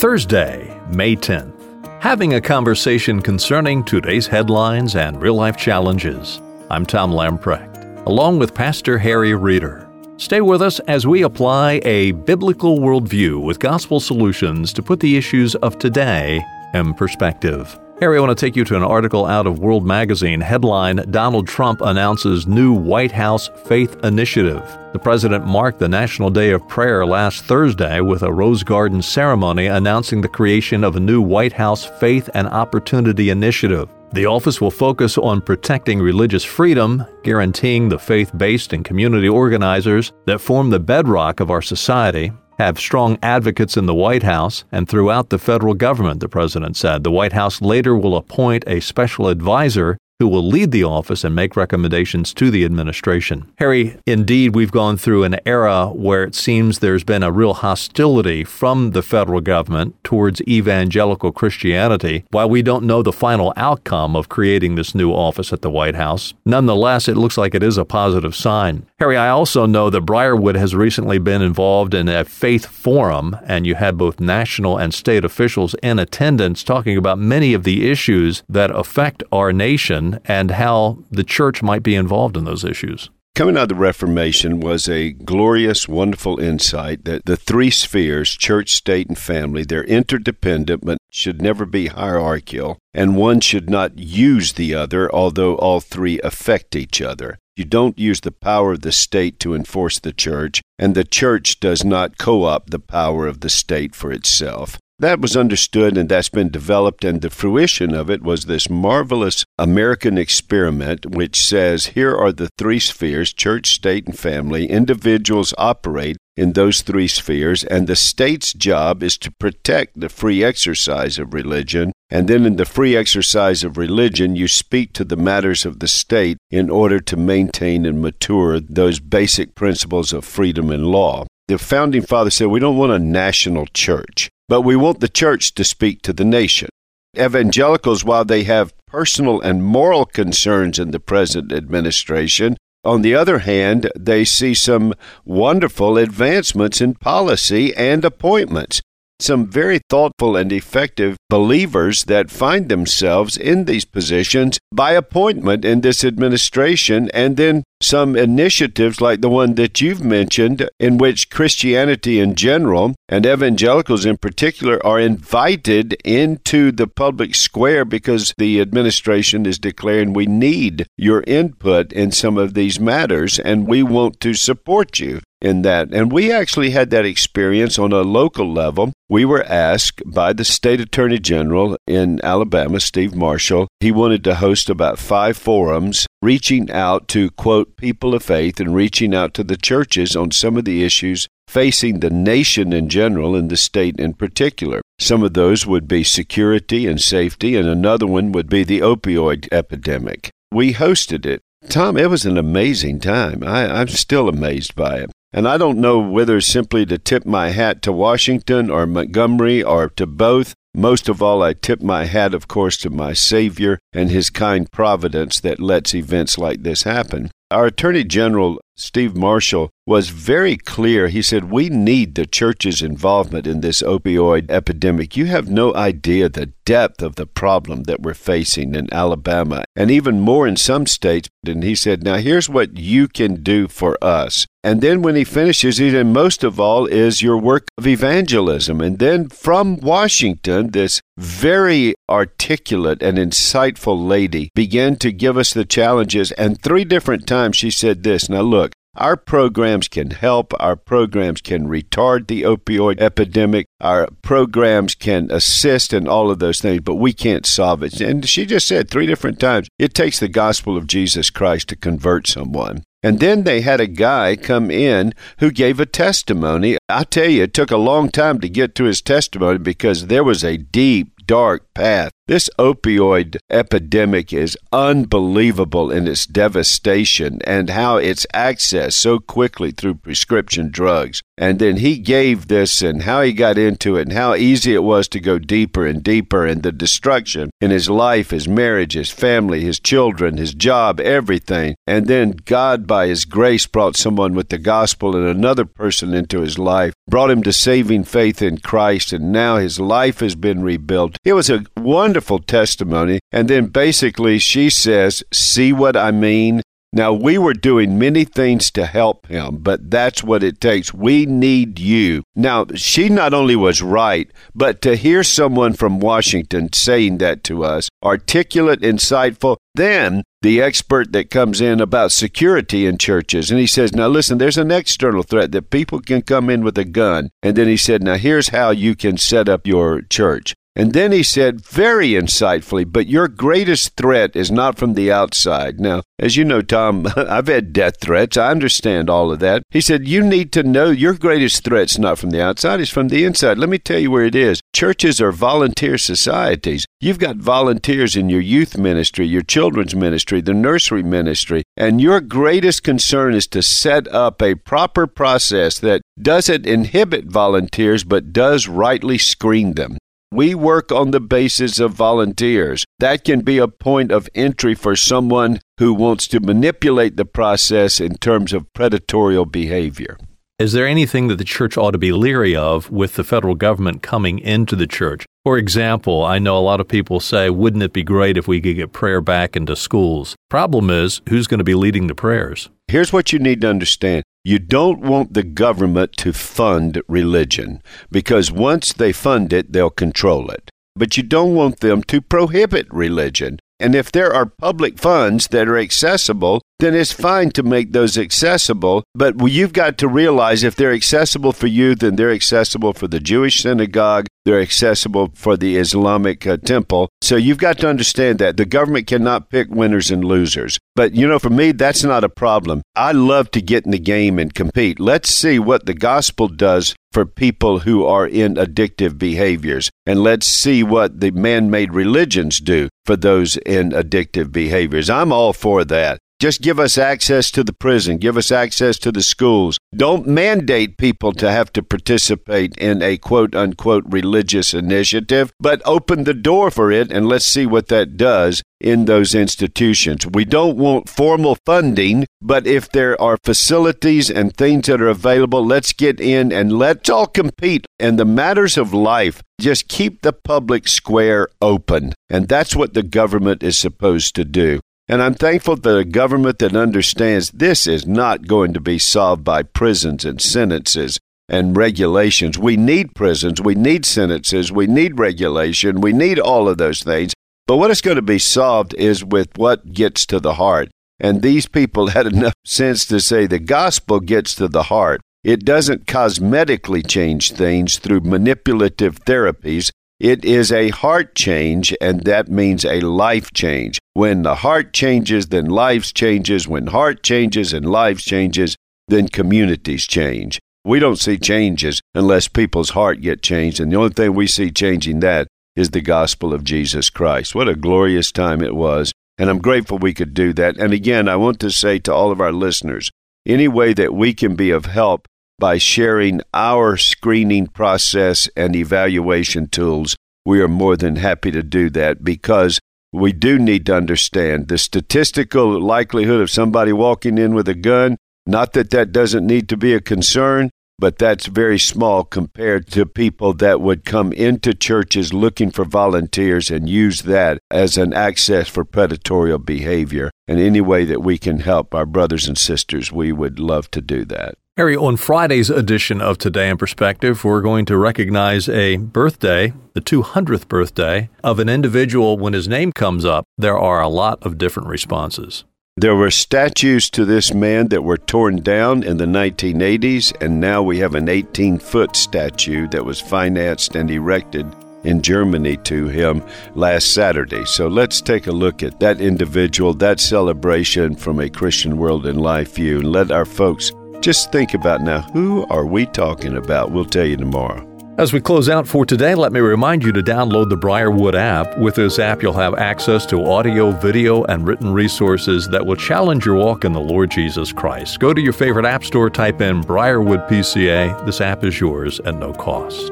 Thursday, 0.00 0.80
May 0.88 1.14
10th. 1.14 1.52
Having 2.00 2.32
a 2.32 2.40
conversation 2.40 3.20
concerning 3.20 3.84
today's 3.84 4.26
headlines 4.26 4.96
and 4.96 5.20
real 5.20 5.34
life 5.34 5.58
challenges. 5.58 6.40
I'm 6.70 6.86
Tom 6.86 7.12
Lamprecht, 7.12 8.06
along 8.06 8.38
with 8.38 8.54
Pastor 8.54 8.96
Harry 8.96 9.34
Reeder. 9.34 9.86
Stay 10.16 10.40
with 10.40 10.62
us 10.62 10.78
as 10.88 11.06
we 11.06 11.20
apply 11.20 11.82
a 11.84 12.12
biblical 12.12 12.78
worldview 12.78 13.42
with 13.42 13.58
gospel 13.58 14.00
solutions 14.00 14.72
to 14.72 14.82
put 14.82 15.00
the 15.00 15.18
issues 15.18 15.54
of 15.56 15.78
today 15.78 16.42
in 16.72 16.94
perspective. 16.94 17.78
Harry, 18.00 18.16
I 18.16 18.20
want 18.22 18.30
to 18.36 18.46
take 18.46 18.56
you 18.56 18.64
to 18.64 18.76
an 18.76 18.82
article 18.82 19.26
out 19.26 19.46
of 19.46 19.58
World 19.58 19.84
Magazine. 19.84 20.40
Headline 20.40 21.04
Donald 21.10 21.46
Trump 21.46 21.82
announces 21.82 22.46
new 22.46 22.72
White 22.72 23.12
House 23.12 23.50
Faith 23.66 24.02
Initiative. 24.02 24.62
The 24.94 24.98
president 24.98 25.46
marked 25.46 25.80
the 25.80 25.88
National 25.88 26.30
Day 26.30 26.52
of 26.52 26.66
Prayer 26.66 27.04
last 27.04 27.44
Thursday 27.44 28.00
with 28.00 28.22
a 28.22 28.32
Rose 28.32 28.62
Garden 28.62 29.02
ceremony 29.02 29.66
announcing 29.66 30.22
the 30.22 30.28
creation 30.28 30.82
of 30.82 30.96
a 30.96 31.00
new 31.00 31.20
White 31.20 31.52
House 31.52 31.84
Faith 31.84 32.30
and 32.32 32.48
Opportunity 32.48 33.28
Initiative. 33.28 33.90
The 34.14 34.24
office 34.24 34.62
will 34.62 34.70
focus 34.70 35.18
on 35.18 35.42
protecting 35.42 36.00
religious 36.00 36.42
freedom, 36.42 37.04
guaranteeing 37.22 37.90
the 37.90 37.98
faith 37.98 38.32
based 38.34 38.72
and 38.72 38.82
community 38.82 39.28
organizers 39.28 40.10
that 40.24 40.40
form 40.40 40.70
the 40.70 40.80
bedrock 40.80 41.40
of 41.40 41.50
our 41.50 41.60
society, 41.60 42.32
have 42.60 42.78
strong 42.78 43.18
advocates 43.22 43.78
in 43.78 43.86
the 43.86 43.94
White 43.94 44.22
House 44.22 44.64
and 44.70 44.86
throughout 44.86 45.30
the 45.30 45.38
federal 45.38 45.72
government, 45.72 46.20
the 46.20 46.28
president 46.28 46.76
said. 46.76 47.04
The 47.04 47.10
White 47.10 47.32
House 47.32 47.62
later 47.62 47.96
will 47.96 48.18
appoint 48.18 48.64
a 48.66 48.80
special 48.80 49.28
advisor 49.28 49.96
who 50.20 50.28
will 50.28 50.46
lead 50.46 50.70
the 50.70 50.84
office 50.84 51.24
and 51.24 51.34
make 51.34 51.56
recommendations 51.56 52.34
to 52.34 52.50
the 52.50 52.62
administration. 52.62 53.50
Harry, 53.58 53.96
indeed, 54.06 54.54
we've 54.54 54.70
gone 54.70 54.98
through 54.98 55.24
an 55.24 55.36
era 55.46 55.86
where 55.86 56.22
it 56.24 56.34
seems 56.34 56.78
there's 56.78 57.02
been 57.02 57.22
a 57.22 57.32
real 57.32 57.54
hostility 57.54 58.44
from 58.44 58.90
the 58.90 59.02
federal 59.02 59.40
government 59.40 59.96
towards 60.04 60.42
evangelical 60.42 61.32
Christianity. 61.32 62.24
While 62.30 62.50
we 62.50 62.60
don't 62.60 62.84
know 62.84 63.02
the 63.02 63.12
final 63.12 63.54
outcome 63.56 64.14
of 64.14 64.28
creating 64.28 64.74
this 64.74 64.94
new 64.94 65.10
office 65.10 65.54
at 65.54 65.62
the 65.62 65.70
White 65.70 65.94
House, 65.94 66.34
nonetheless, 66.44 67.08
it 67.08 67.16
looks 67.16 67.38
like 67.38 67.54
it 67.54 67.62
is 67.62 67.78
a 67.78 67.86
positive 67.86 68.36
sign. 68.36 68.86
Harry, 68.98 69.16
I 69.16 69.30
also 69.30 69.64
know 69.64 69.88
that 69.88 70.02
Briarwood 70.02 70.56
has 70.56 70.74
recently 70.74 71.18
been 71.18 71.40
involved 71.40 71.94
in 71.94 72.10
a 72.10 72.26
faith 72.26 72.66
forum, 72.66 73.38
and 73.46 73.66
you 73.66 73.74
had 73.74 73.96
both 73.96 74.20
national 74.20 74.76
and 74.76 74.92
state 74.92 75.24
officials 75.24 75.74
in 75.82 75.98
attendance 75.98 76.62
talking 76.62 76.98
about 76.98 77.18
many 77.18 77.54
of 77.54 77.64
the 77.64 77.90
issues 77.90 78.42
that 78.50 78.70
affect 78.70 79.22
our 79.32 79.50
nation 79.50 80.09
and 80.24 80.52
how 80.52 81.04
the 81.10 81.24
church 81.24 81.62
might 81.62 81.82
be 81.82 81.94
involved 81.94 82.36
in 82.36 82.44
those 82.44 82.64
issues. 82.64 83.10
Coming 83.36 83.56
out 83.56 83.62
of 83.62 83.68
the 83.70 83.74
Reformation 83.76 84.58
was 84.60 84.88
a 84.88 85.12
glorious, 85.12 85.88
wonderful 85.88 86.40
insight 86.40 87.04
that 87.04 87.26
the 87.26 87.36
three 87.36 87.70
spheres, 87.70 88.30
church, 88.32 88.72
state, 88.72 89.08
and 89.08 89.16
family, 89.16 89.64
they're 89.64 89.84
interdependent 89.84 90.84
but 90.84 90.98
should 91.10 91.40
never 91.40 91.64
be 91.64 91.86
hierarchical, 91.86 92.78
and 92.92 93.16
one 93.16 93.40
should 93.40 93.70
not 93.70 93.98
use 93.98 94.54
the 94.54 94.74
other, 94.74 95.10
although 95.14 95.54
all 95.54 95.80
three 95.80 96.20
affect 96.22 96.74
each 96.74 97.00
other. 97.00 97.38
You 97.56 97.64
don't 97.64 97.98
use 97.98 98.20
the 98.20 98.32
power 98.32 98.72
of 98.72 98.82
the 98.82 98.92
state 98.92 99.38
to 99.40 99.54
enforce 99.54 99.98
the 99.98 100.12
church, 100.12 100.60
and 100.78 100.94
the 100.94 101.04
church 101.04 101.60
does 101.60 101.84
not 101.84 102.18
co 102.18 102.44
opt 102.44 102.70
the 102.70 102.78
power 102.78 103.26
of 103.26 103.40
the 103.40 103.50
state 103.50 103.94
for 103.94 104.10
itself. 104.12 104.76
That 105.00 105.22
was 105.22 105.34
understood 105.34 105.96
and 105.96 106.10
that's 106.10 106.28
been 106.28 106.50
developed, 106.50 107.06
and 107.06 107.22
the 107.22 107.30
fruition 107.30 107.94
of 107.94 108.10
it 108.10 108.22
was 108.22 108.44
this 108.44 108.68
marvelous 108.68 109.46
American 109.58 110.18
experiment 110.18 111.06
which 111.06 111.42
says 111.42 111.86
here 111.96 112.14
are 112.14 112.32
the 112.32 112.50
three 112.58 112.78
spheres 112.78 113.32
church, 113.32 113.70
state, 113.70 114.04
and 114.04 114.18
family. 114.18 114.68
Individuals 114.68 115.54
operate 115.56 116.18
in 116.36 116.52
those 116.52 116.82
three 116.82 117.08
spheres, 117.08 117.64
and 117.64 117.86
the 117.86 117.96
state's 117.96 118.52
job 118.52 119.02
is 119.02 119.16
to 119.16 119.32
protect 119.40 119.98
the 119.98 120.10
free 120.10 120.44
exercise 120.44 121.18
of 121.18 121.32
religion. 121.32 121.92
And 122.10 122.28
then, 122.28 122.44
in 122.44 122.56
the 122.56 122.66
free 122.66 122.94
exercise 122.94 123.64
of 123.64 123.78
religion, 123.78 124.36
you 124.36 124.48
speak 124.48 124.92
to 124.92 125.04
the 125.04 125.16
matters 125.16 125.64
of 125.64 125.78
the 125.78 125.88
state 125.88 126.36
in 126.50 126.68
order 126.68 127.00
to 127.00 127.16
maintain 127.16 127.86
and 127.86 128.02
mature 128.02 128.60
those 128.60 129.00
basic 129.00 129.54
principles 129.54 130.12
of 130.12 130.26
freedom 130.26 130.70
and 130.70 130.84
law. 130.84 131.24
The 131.48 131.56
founding 131.56 132.02
fathers 132.02 132.34
said 132.34 132.48
we 132.48 132.60
don't 132.60 132.76
want 132.76 132.92
a 132.92 132.98
national 132.98 133.64
church. 133.72 134.28
But 134.50 134.62
we 134.62 134.74
want 134.74 134.98
the 134.98 135.08
church 135.08 135.54
to 135.54 135.62
speak 135.62 136.02
to 136.02 136.12
the 136.12 136.24
nation. 136.24 136.70
Evangelicals, 137.16 138.04
while 138.04 138.24
they 138.24 138.42
have 138.42 138.74
personal 138.84 139.40
and 139.40 139.62
moral 139.62 140.04
concerns 140.04 140.76
in 140.76 140.90
the 140.90 140.98
present 140.98 141.52
administration, 141.52 142.56
on 142.82 143.02
the 143.02 143.14
other 143.14 143.38
hand, 143.38 143.92
they 143.96 144.24
see 144.24 144.54
some 144.54 144.92
wonderful 145.24 145.96
advancements 145.96 146.80
in 146.80 146.94
policy 146.94 147.72
and 147.76 148.04
appointments 148.04 148.82
some 149.22 149.46
very 149.46 149.80
thoughtful 149.88 150.36
and 150.36 150.52
effective 150.52 151.16
believers 151.28 152.04
that 152.04 152.30
find 152.30 152.68
themselves 152.68 153.36
in 153.36 153.64
these 153.64 153.84
positions 153.84 154.58
by 154.72 154.92
appointment 154.92 155.64
in 155.64 155.80
this 155.80 156.04
administration, 156.04 157.10
and 157.12 157.36
then 157.36 157.62
some 157.80 158.14
initiatives 158.14 159.00
like 159.00 159.20
the 159.20 159.28
one 159.28 159.54
that 159.54 159.80
you've 159.80 160.04
mentioned, 160.04 160.68
in 160.78 160.98
which 160.98 161.30
Christianity 161.30 162.20
in 162.20 162.34
general 162.34 162.94
and 163.08 163.24
evangelicals 163.24 164.04
in 164.04 164.18
particular 164.18 164.84
are 164.84 165.00
invited 165.00 165.94
into 166.04 166.72
the 166.72 166.86
public 166.86 167.34
square 167.34 167.84
because 167.84 168.34
the 168.38 168.60
administration 168.60 169.46
is 169.46 169.58
declaring 169.58 170.12
we 170.12 170.26
need 170.26 170.86
your 170.96 171.24
input 171.26 171.92
in 171.92 172.12
some 172.12 172.36
of 172.36 172.54
these 172.54 172.78
matters 172.78 173.38
and 173.38 173.66
we 173.66 173.82
want 173.82 174.20
to 174.20 174.34
support 174.34 174.98
you 174.98 175.20
in 175.40 175.62
that. 175.62 175.92
And 175.92 176.12
we 176.12 176.32
actually 176.32 176.70
had 176.70 176.90
that 176.90 177.04
experience 177.04 177.78
on 177.78 177.92
a 177.92 178.02
local 178.02 178.52
level. 178.52 178.92
We 179.08 179.24
were 179.24 179.44
asked 179.44 180.02
by 180.06 180.32
the 180.32 180.44
state 180.44 180.80
attorney 180.80 181.18
general 181.18 181.76
in 181.86 182.20
Alabama, 182.24 182.80
Steve 182.80 183.14
Marshall. 183.14 183.68
He 183.80 183.90
wanted 183.90 184.22
to 184.24 184.36
host 184.36 184.70
about 184.70 184.98
five 184.98 185.36
forums 185.36 186.06
reaching 186.22 186.70
out 186.70 187.08
to, 187.08 187.30
quote, 187.30 187.76
people 187.76 188.14
of 188.14 188.22
faith 188.22 188.60
and 188.60 188.74
reaching 188.74 189.14
out 189.14 189.34
to 189.34 189.44
the 189.44 189.56
churches 189.56 190.14
on 190.14 190.30
some 190.30 190.56
of 190.56 190.64
the 190.64 190.84
issues 190.84 191.26
facing 191.48 191.98
the 191.98 192.10
nation 192.10 192.72
in 192.72 192.88
general 192.88 193.34
and 193.34 193.50
the 193.50 193.56
state 193.56 193.98
in 193.98 194.14
particular. 194.14 194.80
Some 195.00 195.24
of 195.24 195.34
those 195.34 195.66
would 195.66 195.88
be 195.88 196.04
security 196.04 196.86
and 196.86 197.00
safety, 197.00 197.56
and 197.56 197.68
another 197.68 198.06
one 198.06 198.30
would 198.30 198.48
be 198.48 198.62
the 198.62 198.78
opioid 198.78 199.48
epidemic. 199.50 200.30
We 200.52 200.74
hosted 200.74 201.26
it. 201.26 201.40
Tom, 201.68 201.96
it 201.96 202.08
was 202.08 202.24
an 202.24 202.38
amazing 202.38 203.00
time. 203.00 203.42
I, 203.44 203.80
am 203.80 203.88
still 203.88 204.28
amazed 204.28 204.76
by 204.76 204.98
it. 204.98 205.10
And 205.32 205.46
I 205.46 205.58
don't 205.58 205.78
know 205.78 206.00
whether 206.00 206.40
simply 206.40 206.84
to 206.86 206.98
tip 206.98 207.24
my 207.24 207.50
hat 207.50 207.82
to 207.82 207.92
Washington 207.92 208.68
or 208.68 208.86
Montgomery 208.86 209.62
or 209.62 209.88
to 209.90 210.06
both. 210.06 210.54
Most 210.74 211.08
of 211.08 211.22
all, 211.22 211.42
I 211.42 211.52
tip 211.52 211.82
my 211.82 212.04
hat, 212.04 212.34
of 212.34 212.48
course, 212.48 212.76
to 212.78 212.90
my 212.90 213.12
Savior 213.12 213.78
and 213.92 214.10
His 214.10 214.30
kind 214.30 214.70
providence 214.70 215.40
that 215.40 215.60
lets 215.60 215.94
events 215.94 216.36
like 216.36 216.62
this 216.62 216.82
happen. 216.82 217.30
Our 217.50 217.66
Attorney 217.66 218.04
General, 218.04 218.60
Steve 218.76 219.16
Marshall, 219.16 219.70
was 219.90 220.10
very 220.10 220.56
clear. 220.56 221.08
He 221.08 221.20
said, 221.20 221.50
We 221.50 221.68
need 221.68 222.14
the 222.14 222.24
church's 222.24 222.80
involvement 222.80 223.44
in 223.44 223.60
this 223.60 223.82
opioid 223.82 224.48
epidemic. 224.48 225.16
You 225.16 225.26
have 225.26 225.50
no 225.50 225.74
idea 225.74 226.28
the 226.28 226.52
depth 226.64 227.02
of 227.02 227.16
the 227.16 227.26
problem 227.26 227.82
that 227.82 228.00
we're 228.00 228.14
facing 228.14 228.76
in 228.76 228.86
Alabama 228.94 229.64
and 229.74 229.90
even 229.90 230.20
more 230.20 230.46
in 230.46 230.54
some 230.54 230.86
states. 230.86 231.28
And 231.44 231.64
he 231.64 231.74
said, 231.74 232.04
Now 232.04 232.18
here's 232.18 232.48
what 232.48 232.78
you 232.78 233.08
can 233.08 233.42
do 233.42 233.66
for 233.66 233.98
us. 234.00 234.46
And 234.62 234.80
then 234.80 235.02
when 235.02 235.16
he 235.16 235.24
finishes, 235.24 235.78
he 235.78 235.90
said, 235.90 236.06
Most 236.06 236.44
of 236.44 236.60
all 236.60 236.86
is 236.86 237.20
your 237.20 237.38
work 237.38 237.66
of 237.76 237.84
evangelism. 237.84 238.80
And 238.80 239.00
then 239.00 239.28
from 239.28 239.78
Washington, 239.78 240.70
this 240.70 241.00
very 241.18 241.94
articulate 242.08 243.02
and 243.02 243.18
insightful 243.18 244.06
lady 244.06 244.50
began 244.54 244.94
to 244.96 245.10
give 245.10 245.36
us 245.36 245.52
the 245.52 245.64
challenges. 245.64 246.30
And 246.32 246.62
three 246.62 246.84
different 246.84 247.26
times 247.26 247.56
she 247.56 247.72
said 247.72 248.04
this 248.04 248.28
Now, 248.28 248.42
look, 248.42 248.70
our 248.96 249.16
programs 249.16 249.88
can 249.88 250.10
help. 250.10 250.52
Our 250.58 250.76
programs 250.76 251.40
can 251.40 251.68
retard 251.68 252.26
the 252.26 252.42
opioid 252.42 253.00
epidemic. 253.00 253.66
Our 253.80 254.08
programs 254.22 254.94
can 254.94 255.30
assist 255.30 255.92
in 255.92 256.08
all 256.08 256.30
of 256.30 256.40
those 256.40 256.60
things, 256.60 256.80
but 256.80 256.96
we 256.96 257.12
can't 257.12 257.46
solve 257.46 257.82
it. 257.82 258.00
And 258.00 258.28
she 258.28 258.46
just 258.46 258.66
said 258.66 258.90
three 258.90 259.06
different 259.06 259.38
times 259.38 259.68
it 259.78 259.94
takes 259.94 260.18
the 260.18 260.28
gospel 260.28 260.76
of 260.76 260.86
Jesus 260.86 261.30
Christ 261.30 261.68
to 261.68 261.76
convert 261.76 262.26
someone. 262.26 262.82
And 263.02 263.18
then 263.18 263.44
they 263.44 263.62
had 263.62 263.80
a 263.80 263.86
guy 263.86 264.36
come 264.36 264.70
in 264.70 265.14
who 265.38 265.50
gave 265.50 265.80
a 265.80 265.86
testimony. 265.86 266.76
I 266.88 267.04
tell 267.04 267.30
you, 267.30 267.44
it 267.44 267.54
took 267.54 267.70
a 267.70 267.78
long 267.78 268.10
time 268.10 268.40
to 268.40 268.48
get 268.48 268.74
to 268.74 268.84
his 268.84 269.00
testimony 269.00 269.58
because 269.58 270.08
there 270.08 270.24
was 270.24 270.44
a 270.44 270.58
deep, 270.58 271.14
dark 271.24 271.72
path 271.74 272.12
This 272.30 272.48
opioid 272.60 273.38
epidemic 273.50 274.32
is 274.32 274.56
unbelievable 274.70 275.90
in 275.90 276.06
its 276.06 276.26
devastation 276.26 277.40
and 277.42 277.70
how 277.70 277.96
it's 277.96 278.24
accessed 278.32 278.92
so 278.92 279.18
quickly 279.18 279.72
through 279.72 279.96
prescription 279.96 280.70
drugs. 280.70 281.22
And 281.36 281.58
then 281.58 281.78
he 281.78 281.98
gave 281.98 282.46
this 282.46 282.82
and 282.82 283.02
how 283.02 283.22
he 283.22 283.32
got 283.32 283.58
into 283.58 283.96
it 283.96 284.02
and 284.02 284.12
how 284.12 284.36
easy 284.36 284.74
it 284.74 284.84
was 284.84 285.08
to 285.08 285.18
go 285.18 285.40
deeper 285.40 285.84
and 285.84 286.04
deeper 286.04 286.46
and 286.46 286.62
the 286.62 286.70
destruction 286.70 287.50
in 287.60 287.72
his 287.72 287.90
life, 287.90 288.30
his 288.30 288.46
marriage, 288.46 288.92
his 288.92 289.10
family, 289.10 289.62
his 289.62 289.80
children, 289.80 290.36
his 290.36 290.54
job, 290.54 291.00
everything. 291.00 291.74
And 291.84 292.06
then 292.06 292.36
God, 292.44 292.86
by 292.86 293.08
his 293.08 293.24
grace, 293.24 293.66
brought 293.66 293.96
someone 293.96 294.34
with 294.34 294.50
the 294.50 294.58
gospel 294.58 295.16
and 295.16 295.26
another 295.26 295.64
person 295.64 296.14
into 296.14 296.42
his 296.42 296.58
life, 296.58 296.92
brought 297.08 297.30
him 297.30 297.42
to 297.42 297.52
saving 297.52 298.04
faith 298.04 298.40
in 298.40 298.58
Christ, 298.58 299.12
and 299.12 299.32
now 299.32 299.56
his 299.56 299.80
life 299.80 300.20
has 300.20 300.36
been 300.36 300.62
rebuilt. 300.62 301.16
It 301.24 301.32
was 301.32 301.50
a 301.50 301.64
wonderful 301.76 302.19
testimony. 302.20 303.20
And 303.32 303.48
then 303.48 303.66
basically 303.66 304.38
she 304.38 304.70
says, 304.70 305.22
See 305.32 305.72
what 305.72 305.96
I 305.96 306.10
mean? 306.10 306.62
Now, 306.92 307.12
we 307.12 307.38
were 307.38 307.54
doing 307.54 308.00
many 308.00 308.24
things 308.24 308.72
to 308.72 308.84
help 308.84 309.28
him, 309.28 309.58
but 309.58 309.92
that's 309.92 310.24
what 310.24 310.42
it 310.42 310.60
takes. 310.60 310.92
We 310.92 311.24
need 311.24 311.78
you. 311.78 312.24
Now, 312.34 312.66
she 312.74 313.08
not 313.08 313.32
only 313.32 313.54
was 313.54 313.80
right, 313.80 314.28
but 314.56 314.82
to 314.82 314.96
hear 314.96 315.22
someone 315.22 315.74
from 315.74 316.00
Washington 316.00 316.72
saying 316.72 317.18
that 317.18 317.44
to 317.44 317.62
us, 317.62 317.88
articulate, 318.02 318.80
insightful, 318.80 319.56
then 319.76 320.24
the 320.42 320.60
expert 320.60 321.12
that 321.12 321.30
comes 321.30 321.60
in 321.60 321.80
about 321.80 322.10
security 322.10 322.86
in 322.86 322.98
churches, 322.98 323.52
and 323.52 323.60
he 323.60 323.68
says, 323.68 323.92
Now 323.92 324.08
listen, 324.08 324.38
there's 324.38 324.58
an 324.58 324.72
external 324.72 325.22
threat 325.22 325.52
that 325.52 325.70
people 325.70 326.00
can 326.00 326.22
come 326.22 326.50
in 326.50 326.64
with 326.64 326.76
a 326.76 326.84
gun. 326.84 327.30
And 327.40 327.56
then 327.56 327.68
he 327.68 327.76
said, 327.76 328.02
Now 328.02 328.16
here's 328.16 328.48
how 328.48 328.70
you 328.70 328.96
can 328.96 329.16
set 329.16 329.48
up 329.48 329.64
your 329.64 330.02
church. 330.02 330.54
And 330.76 330.92
then 330.92 331.10
he 331.10 331.24
said, 331.24 331.60
very 331.60 332.10
insightfully, 332.10 332.90
but 332.90 333.08
your 333.08 333.26
greatest 333.26 333.96
threat 333.96 334.36
is 334.36 334.52
not 334.52 334.78
from 334.78 334.94
the 334.94 335.10
outside. 335.10 335.80
Now, 335.80 336.02
as 336.18 336.36
you 336.36 336.44
know, 336.44 336.62
Tom, 336.62 337.08
I've 337.16 337.48
had 337.48 337.72
death 337.72 338.00
threats. 338.00 338.36
I 338.36 338.52
understand 338.52 339.10
all 339.10 339.32
of 339.32 339.40
that. 339.40 339.64
He 339.70 339.80
said, 339.80 340.06
you 340.06 340.22
need 340.22 340.52
to 340.52 340.62
know 340.62 340.90
your 340.90 341.14
greatest 341.14 341.64
threat's 341.64 341.98
not 341.98 342.18
from 342.18 342.30
the 342.30 342.40
outside, 342.40 342.80
it's 342.80 342.90
from 342.90 343.08
the 343.08 343.24
inside. 343.24 343.58
Let 343.58 343.68
me 343.68 343.78
tell 343.78 343.98
you 343.98 344.12
where 344.12 344.24
it 344.24 344.36
is. 344.36 344.60
Churches 344.72 345.20
are 345.20 345.32
volunteer 345.32 345.98
societies. 345.98 346.86
You've 347.00 347.18
got 347.18 347.36
volunteers 347.36 348.14
in 348.14 348.28
your 348.28 348.40
youth 348.40 348.78
ministry, 348.78 349.26
your 349.26 349.42
children's 349.42 349.96
ministry, 349.96 350.40
the 350.40 350.54
nursery 350.54 351.02
ministry, 351.02 351.64
and 351.76 352.00
your 352.00 352.20
greatest 352.20 352.84
concern 352.84 353.34
is 353.34 353.48
to 353.48 353.62
set 353.62 354.06
up 354.08 354.40
a 354.40 354.54
proper 354.54 355.08
process 355.08 355.80
that 355.80 356.02
doesn't 356.20 356.64
inhibit 356.64 357.24
volunteers 357.24 358.04
but 358.04 358.32
does 358.32 358.68
rightly 358.68 359.18
screen 359.18 359.74
them. 359.74 359.98
We 360.32 360.54
work 360.54 360.92
on 360.92 361.10
the 361.10 361.18
basis 361.18 361.80
of 361.80 361.92
volunteers. 361.92 362.84
That 363.00 363.24
can 363.24 363.40
be 363.40 363.58
a 363.58 363.66
point 363.66 364.12
of 364.12 364.28
entry 364.32 364.76
for 364.76 364.94
someone 364.94 365.60
who 365.78 365.92
wants 365.92 366.28
to 366.28 366.38
manipulate 366.38 367.16
the 367.16 367.24
process 367.24 368.00
in 368.00 368.14
terms 368.14 368.52
of 368.52 368.72
predatory 368.72 369.44
behavior. 369.46 370.16
Is 370.60 370.70
there 370.72 370.86
anything 370.86 371.26
that 371.28 371.36
the 371.36 371.44
church 371.44 371.76
ought 371.76 371.92
to 371.92 371.98
be 371.98 372.12
leery 372.12 372.54
of 372.54 372.92
with 372.92 373.14
the 373.14 373.24
federal 373.24 373.56
government 373.56 374.02
coming 374.02 374.38
into 374.38 374.76
the 374.76 374.86
church? 374.86 375.26
For 375.42 375.58
example, 375.58 376.22
I 376.22 376.38
know 376.38 376.56
a 376.56 376.60
lot 376.60 376.80
of 376.80 376.86
people 376.86 377.18
say, 377.18 377.50
wouldn't 377.50 377.82
it 377.82 377.92
be 377.92 378.04
great 378.04 378.36
if 378.36 378.46
we 378.46 378.60
could 378.60 378.76
get 378.76 378.92
prayer 378.92 379.20
back 379.20 379.56
into 379.56 379.74
schools? 379.74 380.36
Problem 380.48 380.90
is, 380.90 381.22
who's 381.28 381.48
going 381.48 381.58
to 381.58 381.64
be 381.64 381.74
leading 381.74 382.06
the 382.06 382.14
prayers? 382.14 382.68
Here's 382.86 383.12
what 383.12 383.32
you 383.32 383.40
need 383.40 383.62
to 383.62 383.70
understand 383.70 384.22
you 384.44 384.58
don't 384.58 385.00
want 385.00 385.34
the 385.34 385.42
government 385.42 386.12
to 386.18 386.32
fund 386.32 387.02
religion 387.08 387.82
because 388.10 388.50
once 388.50 388.92
they 388.92 389.12
fund 389.12 389.52
it, 389.52 389.72
they'll 389.72 389.90
control 389.90 390.50
it. 390.50 390.70
But 390.96 391.16
you 391.16 391.22
don't 391.22 391.54
want 391.54 391.80
them 391.80 392.02
to 392.04 392.20
prohibit 392.20 392.86
religion. 392.90 393.58
And 393.78 393.94
if 393.94 394.10
there 394.10 394.32
are 394.32 394.46
public 394.46 394.98
funds 394.98 395.48
that 395.48 395.68
are 395.68 395.78
accessible, 395.78 396.62
then 396.80 396.94
it's 396.94 397.12
fine 397.12 397.50
to 397.52 397.62
make 397.62 397.92
those 397.92 398.16
accessible. 398.18 399.04
But 399.14 399.34
you've 399.48 399.72
got 399.72 399.98
to 399.98 400.08
realize 400.08 400.62
if 400.62 400.76
they're 400.76 400.92
accessible 400.92 401.52
for 401.52 401.66
you, 401.66 401.94
then 401.94 402.16
they're 402.16 402.32
accessible 402.32 402.92
for 402.92 403.08
the 403.08 403.20
Jewish 403.20 403.62
synagogue, 403.62 404.26
they're 404.44 404.60
accessible 404.60 405.30
for 405.34 405.56
the 405.56 405.76
Islamic 405.76 406.46
uh, 406.46 406.56
temple. 406.56 407.08
So 407.20 407.36
you've 407.36 407.58
got 407.58 407.78
to 407.78 407.88
understand 407.88 408.38
that 408.38 408.56
the 408.56 408.64
government 408.64 409.06
cannot 409.06 409.50
pick 409.50 409.68
winners 409.70 410.10
and 410.10 410.24
losers. 410.24 410.78
But 410.96 411.14
you 411.14 411.26
know, 411.26 411.38
for 411.38 411.50
me, 411.50 411.72
that's 411.72 412.04
not 412.04 412.24
a 412.24 412.28
problem. 412.28 412.82
I 412.96 413.12
love 413.12 413.50
to 413.52 413.60
get 413.60 413.84
in 413.84 413.90
the 413.90 413.98
game 413.98 414.38
and 414.38 414.54
compete. 414.54 414.98
Let's 414.98 415.30
see 415.30 415.58
what 415.58 415.86
the 415.86 415.94
gospel 415.94 416.48
does 416.48 416.94
for 417.12 417.26
people 417.26 417.80
who 417.80 418.04
are 418.04 418.26
in 418.26 418.54
addictive 418.54 419.18
behaviors. 419.18 419.90
And 420.06 420.22
let's 420.22 420.46
see 420.46 420.82
what 420.82 421.20
the 421.20 421.32
man 421.32 421.70
made 421.70 421.92
religions 421.92 422.60
do 422.60 422.88
for 423.04 423.16
those 423.16 423.56
in 423.58 423.90
addictive 423.90 424.52
behaviors. 424.52 425.10
I'm 425.10 425.32
all 425.32 425.52
for 425.52 425.84
that. 425.84 426.18
Just 426.40 426.62
give 426.62 426.80
us 426.80 426.96
access 426.96 427.50
to 427.50 427.62
the 427.62 427.74
prison, 427.74 428.16
give 428.16 428.38
us 428.38 428.50
access 428.50 428.98
to 429.00 429.12
the 429.12 429.22
schools. 429.22 429.78
Don't 429.94 430.26
mandate 430.26 430.96
people 430.96 431.32
to 431.34 431.50
have 431.50 431.70
to 431.74 431.82
participate 431.82 432.74
in 432.78 433.02
a 433.02 433.18
quote 433.18 433.54
unquote 433.54 434.04
religious 434.08 434.72
initiative, 434.72 435.52
but 435.60 435.82
open 435.84 436.24
the 436.24 436.32
door 436.32 436.70
for 436.70 436.90
it 436.90 437.12
and 437.12 437.28
let's 437.28 437.44
see 437.44 437.66
what 437.66 437.88
that 437.88 438.16
does 438.16 438.62
in 438.80 439.04
those 439.04 439.34
institutions. 439.34 440.26
We 440.26 440.46
don't 440.46 440.78
want 440.78 441.10
formal 441.10 441.58
funding, 441.66 442.24
but 442.40 442.66
if 442.66 442.90
there 442.90 443.20
are 443.20 443.36
facilities 443.44 444.30
and 444.30 444.56
things 444.56 444.86
that 444.86 445.02
are 445.02 445.08
available, 445.08 445.66
let's 445.66 445.92
get 445.92 446.20
in 446.20 446.52
and 446.52 446.72
let's 446.72 447.10
all 447.10 447.26
compete. 447.26 447.84
And 447.98 448.18
the 448.18 448.24
matters 448.24 448.78
of 448.78 448.94
life, 448.94 449.42
just 449.60 449.88
keep 449.88 450.22
the 450.22 450.32
public 450.32 450.88
square 450.88 451.48
open. 451.60 452.14
And 452.30 452.48
that's 452.48 452.74
what 452.74 452.94
the 452.94 453.02
government 453.02 453.62
is 453.62 453.76
supposed 453.76 454.34
to 454.36 454.46
do. 454.46 454.80
And 455.10 455.20
I'm 455.20 455.34
thankful 455.34 455.74
that 455.74 455.98
a 455.98 456.04
government 456.04 456.60
that 456.60 456.76
understands 456.76 457.50
this 457.50 457.88
is 457.88 458.06
not 458.06 458.46
going 458.46 458.72
to 458.74 458.80
be 458.80 458.96
solved 458.96 459.42
by 459.42 459.64
prisons 459.64 460.24
and 460.24 460.40
sentences 460.40 461.18
and 461.48 461.76
regulations. 461.76 462.60
We 462.60 462.76
need 462.76 463.16
prisons, 463.16 463.60
we 463.60 463.74
need 463.74 464.06
sentences, 464.06 464.70
we 464.70 464.86
need 464.86 465.18
regulation, 465.18 466.00
we 466.00 466.12
need 466.12 466.38
all 466.38 466.68
of 466.68 466.78
those 466.78 467.02
things. 467.02 467.34
But 467.66 467.78
what 467.78 467.90
is 467.90 468.00
going 468.00 468.18
to 468.18 468.22
be 468.22 468.38
solved 468.38 468.94
is 468.94 469.24
with 469.24 469.58
what 469.58 469.92
gets 469.92 470.24
to 470.26 470.38
the 470.38 470.54
heart. 470.54 470.90
And 471.18 471.42
these 471.42 471.66
people 471.66 472.06
had 472.06 472.26
enough 472.32 472.54
sense 472.64 473.04
to 473.06 473.18
say 473.18 473.48
the 473.48 473.58
gospel 473.58 474.20
gets 474.20 474.54
to 474.54 474.68
the 474.68 474.84
heart. 474.84 475.20
It 475.42 475.64
doesn't 475.64 476.06
cosmetically 476.06 477.04
change 477.04 477.50
things 477.50 477.98
through 477.98 478.20
manipulative 478.20 479.24
therapies. 479.24 479.90
It 480.20 480.44
is 480.44 480.70
a 480.70 480.90
heart 480.90 481.34
change, 481.34 481.96
and 481.98 482.24
that 482.24 482.50
means 482.50 482.84
a 482.84 483.00
life 483.00 483.54
change. 483.54 483.98
When 484.12 484.42
the 484.42 484.56
heart 484.56 484.92
changes, 484.92 485.46
then 485.46 485.64
lives 485.70 486.12
changes. 486.12 486.68
When 486.68 486.88
heart 486.88 487.22
changes 487.22 487.72
and 487.72 487.90
lives 487.90 488.22
changes, 488.22 488.76
then 489.08 489.28
communities 489.28 490.06
change. 490.06 490.58
We 490.84 490.98
don't 490.98 491.18
see 491.18 491.38
changes 491.38 492.02
unless 492.14 492.48
people's 492.48 492.90
heart 492.90 493.22
get 493.22 493.42
changed, 493.42 493.80
and 493.80 493.90
the 493.90 493.96
only 493.96 494.10
thing 494.10 494.34
we 494.34 494.46
see 494.46 494.70
changing 494.70 495.20
that 495.20 495.46
is 495.74 495.90
the 495.90 496.02
gospel 496.02 496.52
of 496.52 496.64
Jesus 496.64 497.08
Christ. 497.08 497.54
What 497.54 497.70
a 497.70 497.74
glorious 497.74 498.30
time 498.30 498.60
it 498.60 498.74
was, 498.74 499.12
and 499.38 499.48
I'm 499.48 499.60
grateful 499.62 499.96
we 499.96 500.12
could 500.12 500.34
do 500.34 500.52
that. 500.52 500.76
And 500.76 500.92
again, 500.92 501.30
I 501.30 501.36
want 501.36 501.60
to 501.60 501.70
say 501.70 501.98
to 502.00 502.12
all 502.12 502.30
of 502.30 502.42
our 502.42 502.52
listeners, 502.52 503.10
any 503.46 503.68
way 503.68 503.94
that 503.94 504.12
we 504.12 504.34
can 504.34 504.54
be 504.54 504.70
of 504.70 504.84
help 504.84 505.26
by 505.60 505.78
sharing 505.78 506.40
our 506.52 506.96
screening 506.96 507.68
process 507.68 508.48
and 508.56 508.74
evaluation 508.74 509.68
tools, 509.68 510.16
we 510.44 510.60
are 510.60 510.68
more 510.68 510.96
than 510.96 511.16
happy 511.16 511.52
to 511.52 511.62
do 511.62 511.90
that 511.90 512.24
because 512.24 512.80
we 513.12 513.32
do 513.32 513.58
need 513.58 513.86
to 513.86 513.94
understand 513.94 514.66
the 514.66 514.78
statistical 514.78 515.80
likelihood 515.80 516.40
of 516.40 516.50
somebody 516.50 516.92
walking 516.92 517.38
in 517.38 517.54
with 517.54 517.68
a 517.68 517.74
gun. 517.74 518.16
Not 518.46 518.72
that 518.72 518.90
that 518.90 519.12
doesn't 519.12 519.46
need 519.46 519.68
to 519.68 519.76
be 519.76 519.92
a 519.92 520.00
concern, 520.00 520.70
but 521.00 521.18
that's 521.18 521.46
very 521.46 521.78
small 521.78 522.22
compared 522.22 522.86
to 522.88 523.06
people 523.06 523.54
that 523.54 523.80
would 523.80 524.04
come 524.04 524.32
into 524.34 524.74
churches 524.74 525.32
looking 525.32 525.70
for 525.70 525.84
volunteers 525.84 526.70
and 526.70 526.88
use 526.88 527.22
that 527.22 527.58
as 527.70 527.96
an 527.96 528.12
access 528.12 528.68
for 528.68 528.84
predatory 528.84 529.56
behavior. 529.58 530.30
And 530.46 530.60
any 530.60 530.80
way 530.80 531.04
that 531.06 531.22
we 531.22 531.38
can 531.38 531.60
help 531.60 531.94
our 531.94 532.06
brothers 532.06 532.46
and 532.46 532.58
sisters, 532.58 533.10
we 533.10 533.32
would 533.32 533.58
love 533.58 533.90
to 533.92 534.00
do 534.00 534.24
that. 534.26 534.56
Harry, 534.76 534.96
on 534.96 535.16
Friday's 535.16 535.68
edition 535.68 536.20
of 536.20 536.38
Today 536.38 536.70
in 536.70 536.78
Perspective, 536.78 537.44
we're 537.44 537.60
going 537.60 537.84
to 537.86 537.98
recognize 537.98 538.68
a 538.68 538.96
birthday, 538.96 539.72
the 539.94 540.00
200th 540.00 540.68
birthday, 540.68 541.28
of 541.42 541.58
an 541.58 541.68
individual. 541.68 542.38
When 542.38 542.52
his 542.52 542.68
name 542.68 542.92
comes 542.92 543.24
up, 543.24 543.44
there 543.58 543.78
are 543.78 544.00
a 544.00 544.08
lot 544.08 544.38
of 544.42 544.58
different 544.58 544.88
responses. 544.88 545.64
There 546.00 546.16
were 546.16 546.30
statues 546.30 547.10
to 547.10 547.26
this 547.26 547.52
man 547.52 547.88
that 547.88 548.02
were 548.02 548.16
torn 548.16 548.62
down 548.62 549.02
in 549.02 549.18
the 549.18 549.26
1980s, 549.26 550.32
and 550.40 550.58
now 550.58 550.82
we 550.82 550.98
have 551.00 551.14
an 551.14 551.28
18 551.28 551.78
foot 551.78 552.16
statue 552.16 552.88
that 552.88 553.04
was 553.04 553.20
financed 553.20 553.94
and 553.96 554.10
erected 554.10 554.64
in 555.04 555.20
Germany 555.20 555.76
to 555.76 556.06
him 556.06 556.42
last 556.74 557.12
Saturday. 557.12 557.66
So 557.66 557.86
let's 557.86 558.22
take 558.22 558.46
a 558.46 558.50
look 558.50 558.82
at 558.82 558.98
that 559.00 559.20
individual, 559.20 559.92
that 559.92 560.20
celebration 560.20 561.16
from 561.16 561.38
a 561.38 561.50
Christian 561.50 561.98
World 561.98 562.24
in 562.24 562.38
Life 562.38 562.76
view, 562.76 563.00
and 563.00 563.12
let 563.12 563.30
our 563.30 563.44
folks 563.44 563.92
just 564.22 564.50
think 564.50 564.72
about 564.72 565.02
now 565.02 565.20
who 565.34 565.66
are 565.68 565.84
we 565.84 566.06
talking 566.06 566.56
about? 566.56 566.92
We'll 566.92 567.04
tell 567.04 567.26
you 567.26 567.36
tomorrow. 567.36 567.89
As 568.18 568.34
we 568.34 568.40
close 568.40 568.68
out 568.68 568.86
for 568.86 569.06
today, 569.06 569.34
let 569.34 569.52
me 569.52 569.60
remind 569.60 570.02
you 570.02 570.12
to 570.12 570.22
download 570.22 570.68
the 570.68 570.76
Briarwood 570.76 571.34
app. 571.34 571.78
With 571.78 571.94
this 571.94 572.18
app, 572.18 572.42
you'll 572.42 572.52
have 572.52 572.74
access 572.74 573.24
to 573.26 573.46
audio, 573.46 573.92
video, 573.92 574.44
and 574.44 574.66
written 574.66 574.92
resources 574.92 575.68
that 575.68 575.86
will 575.86 575.96
challenge 575.96 576.44
your 576.44 576.56
walk 576.56 576.84
in 576.84 576.92
the 576.92 577.00
Lord 577.00 577.30
Jesus 577.30 577.72
Christ. 577.72 578.18
Go 578.18 578.34
to 578.34 578.40
your 578.40 578.52
favorite 578.52 578.84
app 578.84 579.04
store, 579.04 579.30
type 579.30 579.62
in 579.62 579.80
Briarwood 579.80 580.40
PCA. 580.40 581.24
This 581.24 581.40
app 581.40 581.64
is 581.64 581.80
yours 581.80 582.20
at 582.20 582.34
no 582.34 582.52
cost. 582.52 583.10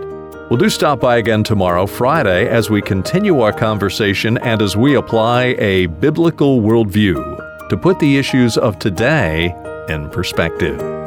Well, 0.51 0.59
do 0.59 0.69
stop 0.69 1.01
by 1.01 1.17
again 1.19 1.43
tomorrow, 1.43 1.87
Friday, 1.87 2.49
as 2.49 2.69
we 2.69 2.83
continue 2.83 3.41
our 3.41 3.53
conversation 3.53 4.37
and 4.39 4.61
as 4.61 4.77
we 4.77 4.97
apply 4.97 5.57
a 5.59 5.87
biblical 5.87 6.61
worldview 6.61 7.69
to 7.69 7.77
put 7.77 7.99
the 7.99 8.19
issues 8.19 8.59
of 8.59 8.79
today 8.79 9.55
in 9.89 10.11
perspective. 10.11 10.98